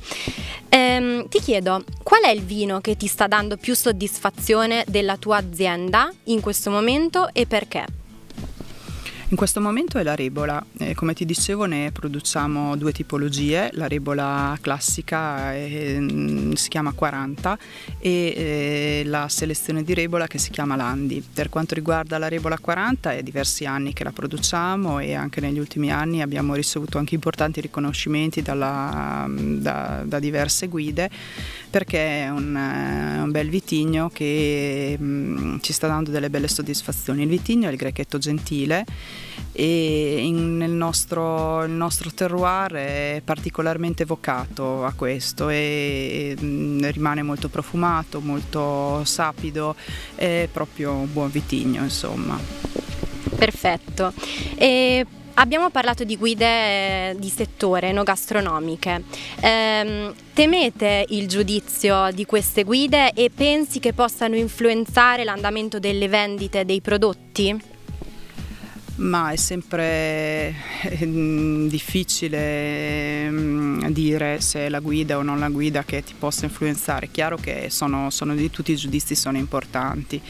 Ehm, 0.69 1.27
ti 1.27 1.41
chiedo, 1.41 1.83
qual 2.01 2.21
è 2.21 2.29
il 2.29 2.41
vino 2.41 2.79
che 2.79 2.95
ti 2.95 3.07
sta 3.07 3.27
dando 3.27 3.57
più 3.57 3.75
soddisfazione 3.75 4.85
della 4.87 5.17
tua 5.17 5.39
azienda 5.39 6.09
in 6.27 6.39
questo 6.39 6.71
momento 6.71 7.27
e 7.33 7.45
perché? 7.45 8.02
In 9.33 9.39
questo 9.39 9.61
momento 9.61 9.97
è 9.97 10.03
la 10.03 10.13
rebola, 10.13 10.63
eh, 10.77 10.93
come 10.93 11.15
ti 11.15 11.25
dicevo 11.25 11.65
ne 11.65 11.91
produciamo 11.91 12.75
due 12.75 12.91
tipologie, 12.91 13.71
la 13.73 13.87
rebola 13.87 14.55
classica 14.61 15.55
eh, 15.55 16.51
si 16.53 16.69
chiama 16.69 16.91
40 16.91 17.57
e 17.97 18.11
eh, 18.11 19.01
la 19.07 19.27
selezione 19.29 19.81
di 19.81 19.95
rebola 19.95 20.27
che 20.27 20.37
si 20.37 20.51
chiama 20.51 20.75
Landi. 20.75 21.25
Per 21.33 21.49
quanto 21.49 21.73
riguarda 21.73 22.19
la 22.19 22.27
rebola 22.27 22.59
40 22.59 23.13
è 23.13 23.23
diversi 23.23 23.65
anni 23.65 23.91
che 23.93 24.03
la 24.03 24.11
produciamo 24.11 24.99
e 24.99 25.15
anche 25.15 25.41
negli 25.41 25.57
ultimi 25.57 25.91
anni 25.91 26.21
abbiamo 26.21 26.53
ricevuto 26.53 26.99
anche 26.99 27.15
importanti 27.15 27.59
riconoscimenti 27.59 28.43
dalla, 28.43 29.27
da, 29.27 30.03
da 30.05 30.19
diverse 30.19 30.67
guide 30.67 31.09
perché 31.71 32.25
è 32.25 32.29
un, 32.29 32.53
un 32.55 33.31
bel 33.31 33.49
vitigno 33.49 34.11
che 34.13 34.95
mh, 34.95 35.05
mm, 35.05 35.57
ci 35.61 35.73
sta 35.73 35.87
dando 35.87 36.11
delle 36.11 36.29
belle 36.29 36.47
soddisfazioni. 36.47 37.23
Il 37.23 37.29
vitigno 37.29 37.67
è 37.67 37.71
il 37.71 37.77
grechetto 37.77 38.19
gentile 38.19 38.85
e 39.51 40.17
in, 40.25 40.57
nel 40.57 40.71
nostro, 40.71 41.63
il 41.63 41.71
nostro 41.71 42.11
terroir 42.11 42.73
è 42.73 43.21
particolarmente 43.23 44.05
vocato 44.05 44.83
a 44.83 44.93
questo 44.93 45.49
e, 45.49 46.35
e 46.37 46.43
mm, 46.43 46.83
rimane 46.91 47.21
molto 47.21 47.49
profumato, 47.49 48.19
molto 48.19 49.03
sapido, 49.05 49.75
è 50.15 50.47
proprio 50.51 50.93
un 50.93 51.11
buon 51.11 51.29
vitigno 51.29 51.83
insomma. 51.83 52.39
Perfetto. 53.35 54.13
E 54.55 55.05
Abbiamo 55.35 55.71
parlato 55.71 56.03
di 56.03 56.15
guide 56.15 56.45
eh, 56.45 57.15
di 57.17 57.29
settore, 57.29 57.91
no 57.91 58.03
gastronomiche. 58.03 59.03
Ehm, 59.41 60.13
temete 60.31 61.05
il 61.09 61.27
giudizio 61.27 62.09
di 62.13 62.25
queste 62.25 62.63
guide 62.63 63.13
e 63.13 63.31
pensi 63.33 63.79
che 63.79 63.93
possano 63.93 64.35
influenzare 64.35 65.23
l'andamento 65.23 65.79
delle 65.79 66.07
vendite 66.07 66.65
dei 66.65 66.81
prodotti? 66.81 67.72
Ma 68.95 69.31
è 69.31 69.35
sempre 69.37 70.53
ehm, 70.83 71.67
difficile 71.67 73.25
ehm, 73.25 73.89
dire 73.89 74.39
se 74.39 74.67
è 74.67 74.69
la 74.69 74.79
guida 74.81 75.17
o 75.17 75.23
non 75.23 75.39
la 75.39 75.49
guida 75.49 75.83
che 75.83 76.03
ti 76.03 76.13
possa 76.17 76.45
influenzare. 76.45 77.07
È 77.07 77.11
chiaro 77.11 77.37
che 77.37 77.71
sono, 77.71 78.11
sono 78.11 78.35
tutti 78.51 78.71
i 78.71 78.75
giudizi 78.75 79.15
sono 79.15 79.37
importanti 79.39 80.21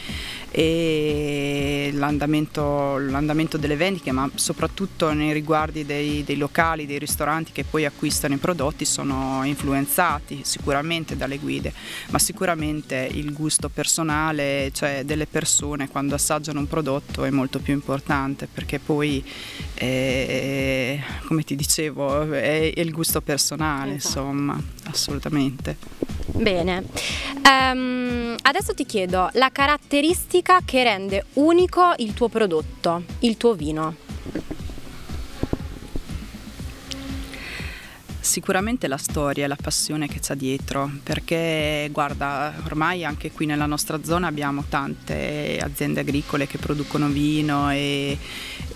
e 0.56 1.90
l'andamento, 1.94 2.96
l'andamento, 2.98 3.56
delle 3.56 3.74
vendite, 3.74 4.12
ma 4.12 4.30
soprattutto 4.36 5.12
nei 5.12 5.32
riguardi 5.32 5.84
dei, 5.84 6.22
dei, 6.22 6.36
locali, 6.36 6.86
dei 6.86 7.00
ristoranti 7.00 7.50
che 7.50 7.64
poi 7.64 7.84
acquistano 7.84 8.34
i 8.34 8.36
prodotti 8.36 8.84
sono 8.84 9.42
influenzati 9.42 10.42
sicuramente 10.44 11.16
dalle 11.16 11.38
guide, 11.38 11.72
ma 12.10 12.20
sicuramente 12.20 13.08
il 13.10 13.32
gusto 13.32 13.68
personale, 13.68 14.70
cioè 14.72 15.02
delle 15.04 15.26
persone 15.26 15.88
quando 15.88 16.14
assaggiano 16.14 16.60
un 16.60 16.68
prodotto 16.68 17.24
è 17.24 17.30
molto 17.30 17.58
più 17.58 17.72
importante 17.72 18.46
perché 18.46 18.78
poi, 18.78 19.24
è, 19.74 21.00
come 21.26 21.42
ti 21.42 21.56
dicevo, 21.56 22.30
è, 22.30 22.72
è 22.72 22.80
il 22.80 22.92
gusto 22.92 23.20
personale, 23.20 23.96
esatto. 23.96 24.20
insomma, 24.20 24.62
assolutamente. 24.84 26.13
Bene, 26.36 26.84
um, 27.44 28.34
adesso 28.42 28.74
ti 28.74 28.84
chiedo 28.84 29.30
la 29.34 29.50
caratteristica 29.52 30.58
che 30.64 30.82
rende 30.82 31.26
unico 31.34 31.92
il 31.98 32.12
tuo 32.12 32.28
prodotto, 32.28 33.04
il 33.20 33.36
tuo 33.36 33.54
vino. 33.54 33.94
Sicuramente 38.34 38.88
la 38.88 38.96
storia 38.96 39.44
e 39.44 39.46
la 39.46 39.54
passione 39.54 40.08
che 40.08 40.18
c'è 40.18 40.34
dietro, 40.34 40.90
perché 41.04 41.88
guarda, 41.92 42.52
ormai 42.64 43.04
anche 43.04 43.30
qui 43.30 43.46
nella 43.46 43.66
nostra 43.66 44.02
zona 44.02 44.26
abbiamo 44.26 44.64
tante 44.68 45.60
aziende 45.62 46.00
agricole 46.00 46.48
che 46.48 46.58
producono 46.58 47.06
vino 47.06 47.70
e, 47.70 48.18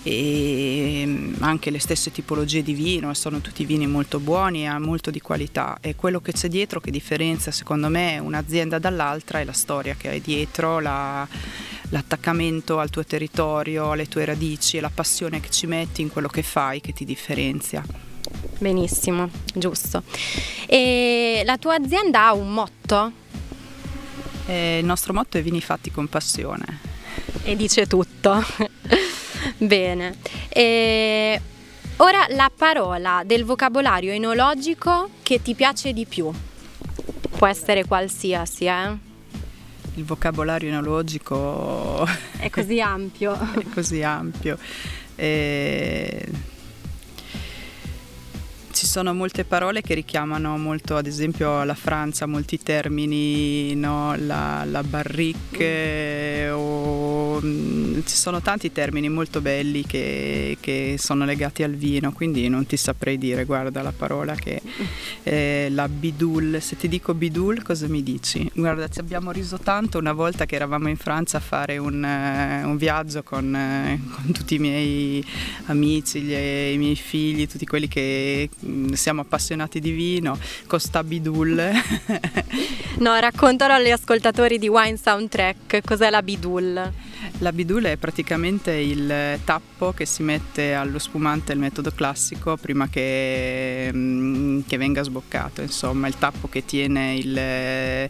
e 0.03 1.33
anche 1.39 1.71
le 1.71 1.79
stesse 1.79 2.09
tipologie 2.09 2.63
di 2.63 2.71
vino, 2.71 3.13
sono 3.13 3.41
tutti 3.41 3.65
vini 3.65 3.85
molto 3.85 4.21
buoni 4.21 4.65
e 4.65 4.79
molto 4.79 5.11
di 5.11 5.19
qualità 5.19 5.77
e 5.81 5.93
quello 5.93 6.21
che 6.21 6.31
c'è 6.31 6.47
dietro 6.47 6.79
che 6.79 6.89
differenzia 6.89 7.51
secondo 7.51 7.89
me 7.89 8.17
un'azienda 8.17 8.79
dall'altra 8.79 9.41
è 9.41 9.43
la 9.43 9.51
storia 9.51 9.93
che 9.95 10.07
hai 10.07 10.21
dietro, 10.21 10.79
la, 10.79 11.27
l'attaccamento 11.89 12.79
al 12.79 12.89
tuo 12.89 13.03
territorio, 13.03 13.91
alle 13.91 14.07
tue 14.07 14.23
radici 14.23 14.77
e 14.77 14.79
la 14.79 14.89
passione 14.89 15.41
che 15.41 15.49
ci 15.49 15.67
metti 15.67 16.01
in 16.01 16.07
quello 16.07 16.29
che 16.29 16.43
fai 16.43 16.79
che 16.79 16.93
ti 16.93 17.03
differenzia. 17.03 18.08
Benissimo, 18.59 19.29
giusto. 19.53 20.03
E 20.67 21.43
la 21.45 21.57
tua 21.57 21.75
azienda 21.75 22.25
ha 22.25 22.33
un 22.33 22.53
motto? 22.53 23.11
Eh, 24.45 24.79
il 24.79 24.85
nostro 24.85 25.13
motto 25.13 25.37
è 25.37 25.41
vini 25.41 25.61
fatti 25.61 25.91
con 25.91 26.07
passione. 26.07 26.79
E 27.43 27.55
dice 27.55 27.87
tutto. 27.87 28.43
Bene. 29.57 30.17
E 30.49 31.41
ora 31.97 32.25
la 32.31 32.51
parola 32.53 33.23
del 33.25 33.45
vocabolario 33.45 34.11
enologico 34.11 35.09
che 35.23 35.41
ti 35.41 35.55
piace 35.55 35.93
di 35.93 36.05
più. 36.05 36.29
Può 37.37 37.47
essere 37.47 37.85
qualsiasi, 37.85 38.65
eh? 38.65 38.97
Il 39.93 40.03
vocabolario 40.03 40.67
enologico 40.67 42.05
è 42.37 42.49
così 42.49 42.81
ampio. 42.81 43.39
è 43.57 43.63
così 43.73 44.03
ampio. 44.03 44.57
E 45.15 46.27
ci 48.79 48.85
sono 48.85 49.13
molte 49.13 49.43
parole 49.43 49.81
che 49.81 49.93
richiamano 49.93 50.57
molto, 50.57 50.95
ad 50.95 51.05
esempio, 51.05 51.65
la 51.65 51.75
Francia, 51.75 52.25
molti 52.25 52.63
termini, 52.63 53.75
no? 53.75 54.15
la, 54.15 54.63
la 54.63 54.83
barrique 54.83 56.49
o 56.49 56.98
mm, 57.43 57.99
ci 58.05 58.15
sono 58.15 58.41
tanti 58.41 58.71
termini 58.71 59.09
molto 59.09 59.41
belli 59.41 59.85
che, 59.85 60.57
che, 60.59 60.95
sono 60.97 61.25
legati 61.25 61.63
al 61.63 61.73
vino, 61.73 62.11
quindi 62.11 62.47
non 62.47 62.65
ti 62.65 62.77
saprei 62.77 63.17
dire, 63.17 63.45
guarda 63.45 63.81
la 63.81 63.93
parola 63.95 64.35
che 64.35 64.61
è 65.23 65.67
la 65.69 65.87
bidul, 65.87 66.59
se 66.61 66.77
ti 66.77 66.87
dico 66.87 67.13
bidul 67.13 67.61
cosa 67.63 67.87
mi 67.87 68.03
dici? 68.03 68.49
Guarda, 68.53 68.87
ci 68.87 68.99
abbiamo 68.99 69.31
riso 69.31 69.57
tanto 69.57 69.97
una 69.97 70.13
volta 70.13 70.45
che 70.45 70.55
eravamo 70.55 70.89
in 70.89 70.97
Francia 70.97 71.37
a 71.37 71.41
fare 71.41 71.77
un, 71.77 72.03
uh, 72.03 72.67
un 72.67 72.77
viaggio 72.77 73.23
con, 73.23 73.45
uh, 73.45 74.11
con, 74.11 74.31
tutti 74.31 74.55
i 74.55 74.59
miei 74.59 75.25
amici, 75.65 76.21
gli, 76.21 76.33
i 76.33 76.77
miei 76.77 76.95
figli, 76.95 77.47
tutti 77.47 77.65
quelli 77.65 77.87
che 77.87 78.49
mh, 78.59 78.93
siamo 78.93 79.21
appassionati 79.21 79.79
di 79.79 79.91
vino, 79.91 80.37
con 80.67 80.79
sta 80.79 81.03
bidul. 81.03 81.71
no, 82.99 83.19
raccontalo 83.19 83.73
agli 83.73 83.91
ascoltatori 83.91 84.57
di 84.57 84.67
Wine 84.67 84.97
Soundtrack, 84.97 85.81
cos'è 85.83 86.09
la 86.09 86.21
bidul? 86.21 86.91
La 87.39 87.51
bidul 87.51 87.83
è 87.83 87.97
praticamente 87.97 88.71
il 88.71 89.39
tappo 89.43 89.93
che 89.93 90.05
si 90.05 90.23
mette 90.23 90.73
allo 90.73 90.99
spumante 90.99 91.53
il 91.53 91.59
metodo 91.59 91.91
classico 91.91 92.57
prima 92.57 92.87
che, 92.89 93.89
mm, 93.93 94.61
che 94.67 94.77
venga 94.77 95.03
sboccato, 95.03 95.61
insomma 95.61 96.07
il 96.07 96.17
tappo 96.17 96.47
che 96.47 96.65
tiene 96.65 97.15
il, 97.15 98.09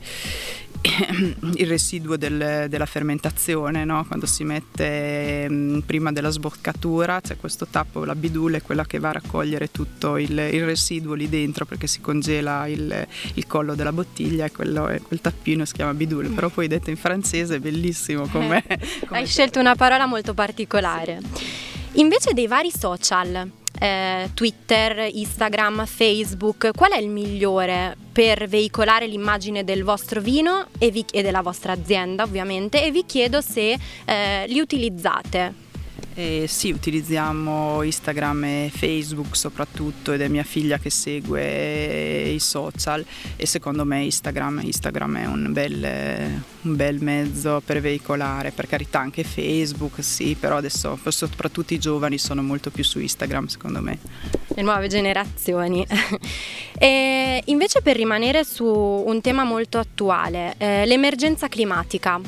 il 0.81 1.67
residuo 1.67 2.15
del, 2.15 2.67
della 2.69 2.85
fermentazione, 2.85 3.83
no? 3.83 4.05
quando 4.07 4.25
si 4.25 4.43
mette 4.43 5.47
mh, 5.49 5.53
mm, 5.53 5.79
prima 5.79 6.11
della 6.11 6.29
sboccatura 6.29 7.19
c'è 7.19 7.37
questo 7.37 7.67
tappo, 7.69 8.05
la 8.05 8.15
bidula 8.15 8.57
è 8.57 8.61
quella 8.61 8.85
che 8.85 8.99
va 8.99 9.09
a 9.09 9.13
raccogliere 9.13 9.71
tutto 9.71 10.17
il, 10.17 10.31
il 10.31 10.65
residuo 10.65 11.13
lì 11.13 11.27
dentro 11.27 11.65
perché 11.65 11.87
si 11.87 11.99
congela 11.99 12.67
il, 12.67 13.07
il 13.33 13.47
collo 13.47 13.75
della 13.75 13.91
bottiglia 13.91 14.45
e 14.45 14.51
quello, 14.51 14.83
quel 15.05 15.21
tappino 15.21 15.65
si 15.65 15.73
chiama 15.73 15.93
bidule, 15.93 16.29
però 16.29 16.49
poi 16.49 16.67
detto 16.67 16.89
in 16.89 16.97
francese 16.97 17.55
è 17.55 17.59
bellissimo 17.59 18.27
come... 18.27 18.63
Eh, 18.65 18.79
hai 19.09 19.25
scelto 19.25 19.59
una 19.59 19.75
parola 19.75 20.05
molto 20.05 20.33
particolare. 20.33 21.19
Invece 21.93 22.33
dei 22.33 22.47
vari 22.47 22.71
social, 22.71 23.49
eh, 23.79 24.29
Twitter, 24.33 25.09
Instagram, 25.11 25.85
Facebook, 25.85 26.71
qual 26.75 26.91
è 26.91 26.97
il 26.97 27.09
migliore 27.09 27.95
per 28.11 28.47
veicolare 28.47 29.07
l'immagine 29.07 29.63
del 29.63 29.83
vostro 29.83 30.21
vino 30.21 30.67
e, 30.77 30.91
vi, 30.91 31.05
e 31.11 31.21
della 31.21 31.41
vostra 31.41 31.73
azienda 31.73 32.23
ovviamente 32.23 32.83
e 32.83 32.91
vi 32.91 33.05
chiedo 33.05 33.41
se 33.41 33.77
eh, 34.05 34.45
li 34.47 34.59
utilizzate. 34.59 35.67
Eh, 36.13 36.45
sì, 36.47 36.71
utilizziamo 36.71 37.81
Instagram 37.83 38.43
e 38.43 38.71
Facebook 38.73 39.35
soprattutto 39.35 40.11
ed 40.11 40.21
è 40.21 40.27
mia 40.27 40.43
figlia 40.43 40.77
che 40.77 40.89
segue 40.89 42.29
i 42.29 42.39
social 42.39 43.05
e 43.35 43.45
secondo 43.45 43.85
me 43.85 44.03
Instagram, 44.03 44.61
Instagram 44.63 45.17
è 45.17 45.25
un 45.25 45.53
bel, 45.53 46.41
un 46.61 46.75
bel, 46.75 47.01
mezzo 47.01 47.61
per 47.63 47.79
veicolare, 47.79 48.51
per 48.51 48.67
carità 48.67 48.99
anche 48.99 49.23
Facebook 49.23 50.03
sì, 50.03 50.35
però 50.37 50.57
adesso 50.57 50.99
soprattutto 51.07 51.73
i 51.73 51.79
giovani 51.79 52.17
sono 52.17 52.41
molto 52.41 52.69
più 52.69 52.83
su 52.83 52.99
Instagram 52.99 53.45
secondo 53.45 53.81
me. 53.81 53.99
Le 54.47 54.61
nuove 54.61 54.87
generazioni. 54.87 55.85
e 56.77 57.41
invece 57.45 57.81
per 57.81 57.95
rimanere 57.95 58.43
su 58.43 58.65
un 58.65 59.21
tema 59.21 59.43
molto 59.43 59.77
attuale, 59.77 60.55
eh, 60.57 60.85
l'emergenza 60.85 61.47
climatica 61.47 62.19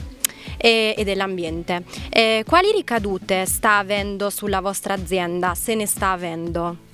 e, 0.62 0.94
e 0.96 1.04
dell'ambiente. 1.04 1.84
Eh, 2.10 2.44
quali 2.46 2.72
ricadute 2.72 3.46
sta 3.46 3.80
avendo 3.80 4.30
sulla 4.30 4.62
vostra 4.62 4.94
azienda, 4.94 5.56
se 5.56 5.74
ne 5.74 5.88
sta 5.88 6.12
avendo? 6.12 6.90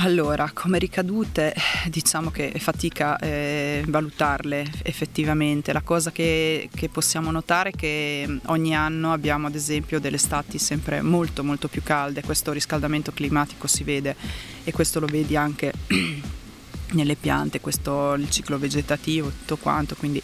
Allora, 0.00 0.48
come 0.54 0.78
ricadute 0.78 1.52
diciamo 1.88 2.30
che 2.30 2.52
è 2.52 2.58
fatica 2.60 3.18
eh, 3.18 3.82
valutarle 3.84 4.64
effettivamente. 4.84 5.72
La 5.72 5.80
cosa 5.80 6.12
che, 6.12 6.68
che, 6.72 6.88
possiamo 6.88 7.32
notare 7.32 7.70
è 7.70 7.72
che 7.72 8.38
ogni 8.46 8.76
anno 8.76 9.12
abbiamo 9.12 9.48
ad 9.48 9.56
esempio 9.56 9.98
delle 9.98 10.14
estati 10.14 10.58
sempre 10.58 11.02
molto 11.02 11.42
molto 11.42 11.66
più 11.66 11.82
calde, 11.82 12.22
questo 12.22 12.52
riscaldamento 12.52 13.10
climatico 13.10 13.66
si 13.66 13.82
vede 13.82 14.14
e 14.62 14.70
questo 14.70 15.00
lo 15.00 15.06
vedi 15.06 15.34
anche 15.34 15.72
nelle 16.92 17.16
piante, 17.16 17.60
questo 17.60 18.12
il 18.12 18.30
ciclo 18.30 18.56
vegetativo, 18.56 19.30
tutto 19.30 19.56
quanto, 19.56 19.96
quindi 19.96 20.22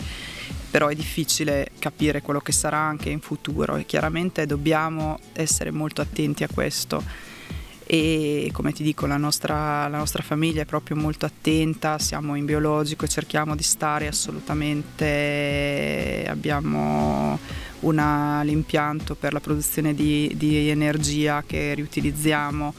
però 0.74 0.88
è 0.88 0.94
difficile 0.96 1.70
capire 1.78 2.20
quello 2.20 2.40
che 2.40 2.50
sarà 2.50 2.78
anche 2.78 3.08
in 3.08 3.20
futuro 3.20 3.76
e 3.76 3.86
chiaramente 3.86 4.44
dobbiamo 4.44 5.20
essere 5.32 5.70
molto 5.70 6.00
attenti 6.00 6.42
a 6.42 6.48
questo. 6.52 7.00
E 7.86 8.50
come 8.52 8.72
ti 8.72 8.82
dico 8.82 9.06
la 9.06 9.16
nostra, 9.16 9.86
la 9.86 9.98
nostra, 9.98 10.24
famiglia 10.24 10.62
è 10.62 10.64
proprio 10.64 10.96
molto 10.96 11.26
attenta, 11.26 12.00
siamo 12.00 12.34
in 12.34 12.44
biologico 12.44 13.04
e 13.04 13.08
cerchiamo 13.08 13.54
di 13.54 13.62
stare 13.62 14.08
assolutamente, 14.08 16.26
abbiamo 16.28 17.38
una, 17.80 18.42
l'impianto 18.42 19.14
per 19.14 19.32
la 19.32 19.38
produzione 19.38 19.94
di, 19.94 20.32
di 20.34 20.70
energia 20.70 21.44
che 21.46 21.74
riutilizziamo 21.74 22.74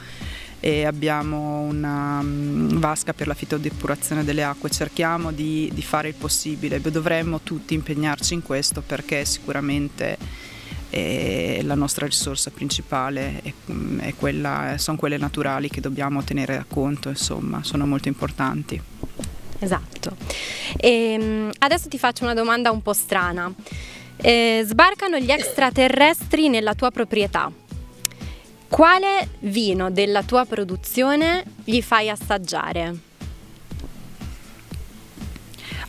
e 0.59 0.85
abbiamo 0.85 1.59
una 1.61 2.19
um, 2.19 2.79
vasca 2.79 3.13
per 3.13 3.27
la 3.27 3.33
fitodepurazione 3.33 4.23
delle 4.23 4.43
acque, 4.43 4.69
cerchiamo 4.69 5.31
di, 5.31 5.69
di 5.73 5.81
fare 5.81 6.09
il 6.09 6.15
possibile, 6.15 6.81
dovremmo 6.81 7.41
tutti 7.41 7.73
impegnarci 7.73 8.33
in 8.33 8.41
questo 8.41 8.81
perché 8.81 9.25
sicuramente 9.25 10.17
eh, 10.89 11.61
la 11.63 11.75
nostra 11.75 12.05
risorsa 12.05 12.51
principale 12.51 13.41
è, 13.43 13.53
è 13.99 14.13
quella, 14.15 14.75
sono 14.77 14.97
quelle 14.97 15.17
naturali 15.17 15.69
che 15.69 15.81
dobbiamo 15.81 16.23
tenere 16.23 16.57
a 16.57 16.65
conto, 16.67 17.09
insomma, 17.09 17.63
sono 17.63 17.85
molto 17.85 18.07
importanti. 18.07 18.81
Esatto. 19.59 20.15
E, 20.77 20.89
ehm, 20.89 21.51
adesso 21.59 21.89
ti 21.89 21.97
faccio 21.97 22.23
una 22.23 22.33
domanda 22.33 22.71
un 22.71 22.81
po' 22.81 22.93
strana. 22.93 23.51
Eh, 24.17 24.63
sbarcano 24.65 25.17
gli 25.17 25.29
extraterrestri 25.29 26.47
nella 26.47 26.73
tua 26.73 26.89
proprietà 26.89 27.51
quale 28.67 29.29
vino 29.39 29.91
della 29.91 30.23
tua 30.23 30.45
produzione 30.45 31.43
gli 31.63 31.81
fai 31.81 32.09
assaggiare? 32.09 33.13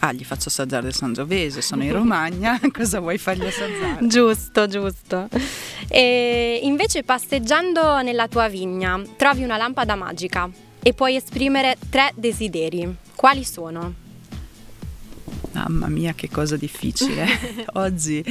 Ah, 0.01 0.12
gli 0.12 0.25
faccio 0.25 0.49
assaggiare 0.49 0.83
del 0.85 0.95
Sangiovese, 0.95 1.62
sono 1.62 1.83
in 1.83 1.93
Romagna, 1.93 2.61
cosa 2.73 3.01
vuoi 3.01 3.19
fargli 3.19 3.47
assaggiare? 3.47 4.07
Giusto, 4.07 4.69
giusto. 4.69 5.29
E 5.89 6.61
invece 6.62 7.03
passeggiando 7.03 8.03
nella 8.03 8.29
tua 8.29 8.49
vigna 8.49 9.03
trovi 9.17 9.43
una 9.43 9.57
lampada 9.57 9.95
magica 9.95 10.49
e 10.83 10.93
puoi 10.93 11.17
esprimere 11.17 11.77
tre 11.89 12.12
desideri. 12.15 12.95
Quali 13.15 13.45
sono? 13.45 14.05
Mamma 15.53 15.89
mia, 15.89 16.12
che 16.12 16.29
cosa 16.31 16.57
difficile. 16.57 17.27
Oggi, 17.75 18.23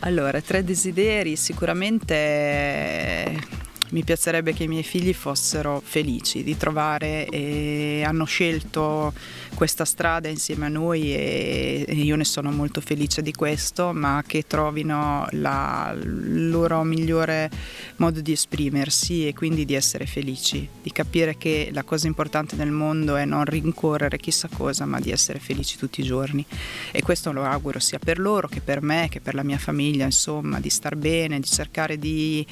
allora, 0.00 0.40
tre 0.42 0.62
desideri, 0.62 1.34
sicuramente 1.34 3.64
mi 3.90 4.02
piacerebbe 4.02 4.52
che 4.52 4.64
i 4.64 4.68
miei 4.68 4.82
figli 4.82 5.12
fossero 5.12 5.80
felici 5.84 6.42
di 6.42 6.56
trovare 6.56 7.26
e 7.26 8.02
hanno 8.04 8.24
scelto 8.24 9.12
questa 9.54 9.84
strada 9.84 10.28
insieme 10.28 10.66
a 10.66 10.68
noi 10.68 11.14
e, 11.14 11.84
io 11.88 12.16
ne 12.16 12.24
sono 12.24 12.50
molto 12.50 12.80
felice 12.80 13.22
di 13.22 13.32
questo, 13.32 13.92
ma 13.92 14.22
che 14.26 14.44
trovino 14.46 15.26
il 15.30 16.50
loro 16.50 16.82
migliore 16.82 17.50
modo 17.96 18.20
di 18.20 18.32
esprimersi 18.32 19.26
e 19.26 19.34
quindi 19.34 19.64
di 19.64 19.74
essere 19.74 20.06
felici, 20.06 20.68
di 20.82 20.92
capire 20.92 21.36
che 21.36 21.70
la 21.72 21.82
cosa 21.84 22.06
importante 22.06 22.56
nel 22.56 22.70
mondo 22.70 23.16
è 23.16 23.24
non 23.24 23.44
rincorrere 23.44 24.18
chissà 24.18 24.48
cosa, 24.52 24.84
ma 24.84 25.00
di 25.00 25.10
essere 25.10 25.38
felici 25.38 25.76
tutti 25.76 26.00
i 26.00 26.04
giorni. 26.04 26.44
E 26.90 27.02
questo 27.02 27.32
lo 27.32 27.44
auguro 27.44 27.78
sia 27.78 27.98
per 27.98 28.18
loro 28.18 28.48
che 28.48 28.60
per 28.60 28.82
me, 28.82 29.06
che 29.08 29.20
per 29.20 29.34
la 29.34 29.42
mia 29.42 29.58
famiglia, 29.58 30.04
insomma, 30.04 30.60
di 30.60 30.70
star 30.70 30.96
bene, 30.96 31.40
di 31.40 31.46
cercare 31.46 31.98
di, 31.98 32.46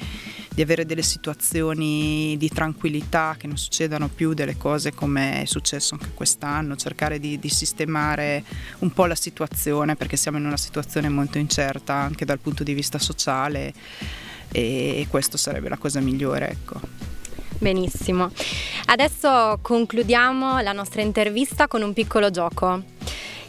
di 0.55 0.61
avere 0.61 0.85
delle 0.85 1.01
situazioni 1.01 2.37
di 2.37 2.47
tranquillità, 2.47 3.35
che 3.37 3.45
non 3.45 3.57
succedano 3.57 4.07
più 4.07 4.33
delle 4.33 4.55
cose 4.55 4.93
come 4.93 5.41
è 5.41 5.45
successo 5.45 5.95
anche 5.95 6.11
quest'anno, 6.13 6.77
cercare 6.77 7.19
di, 7.19 7.37
di, 7.37 7.49
sistemare 7.49 8.41
un 8.79 8.91
po' 8.91 9.05
la 9.05 9.15
situazione 9.15 9.97
perché 9.97 10.15
siamo 10.15 10.37
in 10.37 10.45
una 10.45 10.55
situazione 10.55 11.09
molto 11.09 11.39
incerta 11.39 11.93
anche 11.93 12.23
dal 12.23 12.39
punto 12.39 12.63
di 12.63 12.73
vista 12.73 12.97
sociale 12.97 13.73
e, 14.49 15.01
e 15.01 15.07
questo 15.09 15.35
sarebbe 15.35 15.67
la 15.67 15.77
cosa 15.77 15.99
migliore. 15.99 16.51
Ecco. 16.51 16.79
Benissimo. 17.59 18.31
Adesso 18.85 19.59
concludiamo 19.61 20.61
la 20.61 20.71
nostra 20.71 21.01
intervista 21.01 21.67
con 21.67 21.81
un 21.81 21.91
piccolo 21.91 22.31
gioco. 22.31 22.81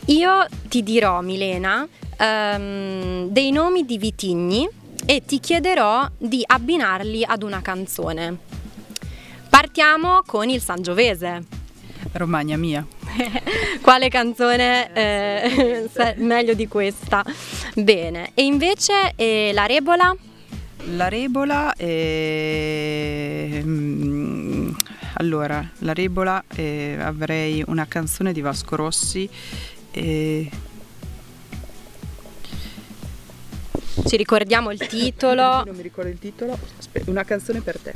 Io 0.07 0.47
ti 0.69 0.83
dirò, 0.83 1.21
Milena, 1.21 1.87
um, 2.19 3.29
dei 3.29 3.53
nomi 3.53 3.85
di 3.85 3.99
vitigni 3.99 4.69
e 5.07 5.23
ti 5.25 5.38
chiederò 5.38 6.09
di 6.19 6.42
abbinarli 6.45 7.25
ad 7.25 7.42
una 7.42 7.62
canzone. 7.62 8.37
Partiamo 9.49 10.23
con 10.27 10.49
il 10.49 10.61
Sangiovese. 10.61 11.45
Romagna 12.12 12.57
mia. 12.57 12.85
Quale 13.81 14.09
canzone 14.09 14.92
eh, 14.92 15.88
meglio 16.16 16.55
di 16.55 16.66
questa? 16.66 17.25
Bene, 17.75 18.33
e 18.35 18.45
invece 18.45 19.12
eh, 19.14 19.53
la 19.55 19.66
Rebola? 19.66 20.14
La 20.95 21.09
Rebola 21.09 21.73
è... 21.75 23.61
Mm, 23.64 24.73
allora, 25.14 25.66
la 25.79 25.95
Rebola 25.95 26.42
eh, 26.55 26.97
avrei 27.01 27.62
una 27.66 27.87
canzone 27.87 28.33
di 28.33 28.40
Vasco 28.40 28.77
Rossi 28.77 29.29
Ci 34.05 34.17
ricordiamo 34.17 34.71
il 34.71 34.85
titolo. 34.87 35.63
Non 35.65 35.77
mi 35.77 35.83
ricordo 35.83 36.11
il 36.11 36.19
titolo. 36.19 36.59
Aspetta, 36.79 37.11
una 37.11 37.25
canzone 37.25 37.61
per 37.61 37.79
te. 37.79 37.93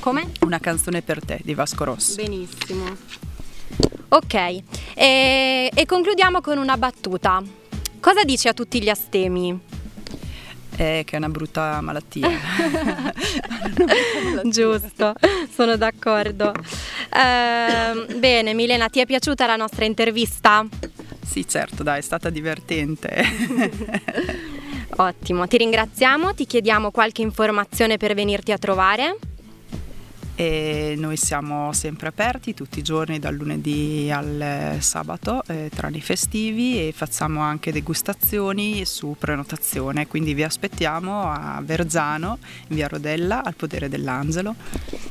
Come? 0.00 0.30
Una 0.40 0.58
canzone 0.58 1.02
per 1.02 1.24
te 1.24 1.40
di 1.42 1.54
Vasco 1.54 1.84
Rossi. 1.84 2.16
Benissimo. 2.16 2.96
Ok, 4.08 4.34
e, 4.94 5.70
e 5.74 5.86
concludiamo 5.86 6.40
con 6.40 6.58
una 6.58 6.76
battuta. 6.76 7.42
Cosa 7.98 8.22
dici 8.22 8.46
a 8.46 8.52
tutti 8.52 8.80
gli 8.80 8.88
astemi? 8.88 9.58
Eh, 10.76 11.02
che 11.04 11.14
è 11.14 11.16
una 11.16 11.28
brutta 11.28 11.80
malattia. 11.80 12.28
Giusto, 14.44 15.14
sono 15.52 15.76
d'accordo. 15.76 16.52
Eh, 16.52 18.16
bene, 18.16 18.54
Milena, 18.54 18.88
ti 18.88 19.00
è 19.00 19.06
piaciuta 19.06 19.46
la 19.46 19.56
nostra 19.56 19.86
intervista? 19.86 20.64
Sì, 21.24 21.48
certo, 21.48 21.82
dai, 21.82 21.98
è 21.98 22.02
stata 22.02 22.30
divertente. 22.30 23.24
Ottimo, 24.96 25.46
ti 25.46 25.56
ringraziamo, 25.58 26.34
ti 26.34 26.46
chiediamo 26.46 26.90
qualche 26.90 27.22
informazione 27.22 27.96
per 27.96 28.14
venirti 28.14 28.52
a 28.52 28.58
trovare 28.58 29.16
e 30.36 30.94
noi 30.98 31.16
siamo 31.16 31.72
sempre 31.72 32.08
aperti 32.08 32.52
tutti 32.52 32.78
i 32.78 32.82
giorni 32.82 33.18
dal 33.18 33.34
lunedì 33.34 34.10
al 34.12 34.76
sabato 34.80 35.42
eh, 35.46 35.70
tranne 35.74 35.96
i 35.96 36.02
festivi 36.02 36.86
e 36.86 36.92
facciamo 36.92 37.40
anche 37.40 37.72
degustazioni 37.72 38.84
su 38.84 39.16
prenotazione. 39.18 40.06
Quindi 40.06 40.34
vi 40.34 40.42
aspettiamo 40.42 41.22
a 41.22 41.60
Verzano 41.64 42.38
in 42.68 42.76
via 42.76 42.86
Rodella 42.86 43.42
al 43.42 43.54
Podere 43.54 43.88
dell'Angelo. 43.88 44.54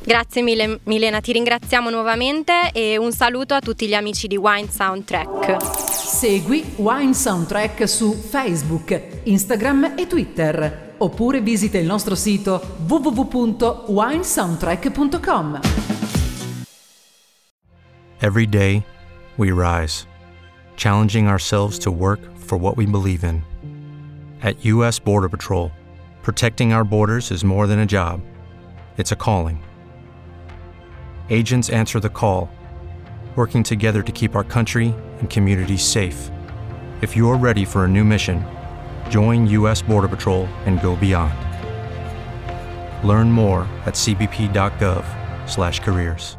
Grazie 0.04 0.42
mille 0.42 0.78
Milena 0.84 1.20
ti 1.20 1.32
ringraziamo 1.32 1.90
nuovamente 1.90 2.70
e 2.72 2.96
un 2.96 3.10
saluto 3.12 3.54
a 3.54 3.60
tutti 3.60 3.88
gli 3.88 3.94
amici 3.94 4.28
di 4.28 4.36
Wine 4.36 4.70
Soundtrack. 4.70 5.90
Segui 5.90 6.64
Wine 6.76 7.14
Soundtrack 7.14 7.88
su 7.88 8.12
Facebook 8.12 9.24
Instagram 9.24 9.94
e 9.96 10.06
Twitter 10.06 10.85
oppure 10.98 11.40
visita 11.40 11.78
il 11.78 11.86
nostro 11.86 12.14
sito 12.14 12.60
www.winesoundtrack.com. 12.86 15.60
Every 18.20 18.46
day, 18.46 18.84
we 19.36 19.50
rise, 19.50 20.06
challenging 20.76 21.28
ourselves 21.28 21.78
to 21.80 21.90
work 21.90 22.20
for 22.36 22.56
what 22.56 22.76
we 22.76 22.86
believe 22.86 23.24
in. 23.24 23.42
At 24.42 24.64
U.S. 24.64 24.98
Border 24.98 25.28
Patrol, 25.28 25.70
protecting 26.22 26.72
our 26.72 26.84
borders 26.84 27.30
is 27.30 27.44
more 27.44 27.66
than 27.66 27.80
a 27.80 27.86
job, 27.86 28.22
it's 28.96 29.12
a 29.12 29.16
calling. 29.16 29.62
Agents 31.28 31.68
answer 31.68 32.00
the 32.00 32.08
call, 32.08 32.48
working 33.36 33.62
together 33.62 34.02
to 34.02 34.12
keep 34.12 34.34
our 34.34 34.44
country 34.44 34.94
and 35.18 35.28
communities 35.28 35.82
safe. 35.82 36.30
If 37.02 37.14
you're 37.14 37.36
ready 37.36 37.66
for 37.66 37.84
a 37.84 37.88
new 37.88 38.04
mission, 38.04 38.42
Join 39.10 39.46
U.S. 39.48 39.82
Border 39.82 40.08
Patrol 40.08 40.46
and 40.64 40.80
go 40.80 40.96
beyond. 40.96 41.34
Learn 43.06 43.30
more 43.30 43.68
at 43.84 43.92
cbp.gov/careers. 43.94 46.38